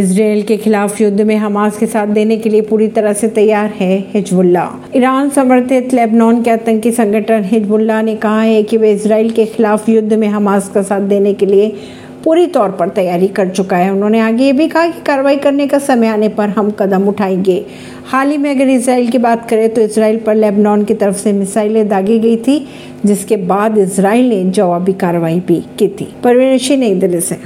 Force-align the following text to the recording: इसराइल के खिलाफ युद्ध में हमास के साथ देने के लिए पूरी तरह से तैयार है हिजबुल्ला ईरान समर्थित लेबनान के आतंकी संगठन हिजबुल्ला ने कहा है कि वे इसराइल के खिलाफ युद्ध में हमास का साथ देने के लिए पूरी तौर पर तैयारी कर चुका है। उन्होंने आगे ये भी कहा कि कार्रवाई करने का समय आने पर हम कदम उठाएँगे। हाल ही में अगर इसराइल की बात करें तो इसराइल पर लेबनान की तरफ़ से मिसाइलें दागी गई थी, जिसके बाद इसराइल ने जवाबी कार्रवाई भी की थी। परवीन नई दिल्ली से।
इसराइल 0.00 0.42
के 0.42 0.56
खिलाफ 0.56 1.00
युद्ध 1.00 1.20
में 1.20 1.36
हमास 1.36 1.78
के 1.78 1.86
साथ 1.86 2.06
देने 2.06 2.36
के 2.36 2.50
लिए 2.50 2.60
पूरी 2.60 2.86
तरह 2.88 3.12
से 3.12 3.28
तैयार 3.28 3.66
है 3.70 3.98
हिजबुल्ला 4.12 4.64
ईरान 4.96 5.30
समर्थित 5.30 5.92
लेबनान 5.94 6.42
के 6.42 6.50
आतंकी 6.50 6.90
संगठन 6.90 7.44
हिजबुल्ला 7.44 8.00
ने 8.02 8.14
कहा 8.16 8.40
है 8.42 8.62
कि 8.62 8.76
वे 8.76 8.92
इसराइल 8.92 9.30
के 9.30 9.44
खिलाफ 9.46 9.88
युद्ध 9.88 10.12
में 10.12 10.28
हमास 10.28 10.68
का 10.68 10.82
साथ 10.82 11.00
देने 11.08 11.34
के 11.34 11.46
लिए 11.46 11.68
पूरी 12.24 12.46
तौर 12.46 12.70
पर 12.70 12.88
तैयारी 12.88 13.28
कर 13.28 13.48
चुका 13.48 13.76
है। 13.76 13.90
उन्होंने 13.92 14.18
आगे 14.20 14.44
ये 14.44 14.52
भी 14.52 14.68
कहा 14.68 14.86
कि 14.86 15.00
कार्रवाई 15.02 15.36
करने 15.36 15.66
का 15.66 15.78
समय 15.78 16.08
आने 16.08 16.28
पर 16.28 16.48
हम 16.48 16.70
कदम 16.70 17.06
उठाएँगे। 17.08 17.64
हाल 18.06 18.30
ही 18.30 18.36
में 18.38 18.50
अगर 18.50 18.68
इसराइल 18.68 19.08
की 19.10 19.18
बात 19.18 19.48
करें 19.50 19.68
तो 19.74 19.80
इसराइल 19.80 20.18
पर 20.18 20.34
लेबनान 20.34 20.84
की 20.84 20.94
तरफ़ 20.94 21.16
से 21.16 21.32
मिसाइलें 21.32 21.88
दागी 21.88 22.18
गई 22.18 22.36
थी, 22.36 22.66
जिसके 23.06 23.36
बाद 23.36 23.78
इसराइल 23.78 24.28
ने 24.28 24.44
जवाबी 24.44 24.92
कार्रवाई 24.92 25.40
भी 25.40 25.62
की 25.78 25.88
थी। 25.90 26.12
परवीन 26.24 26.80
नई 26.80 26.94
दिल्ली 26.94 27.20
से। 27.20 27.38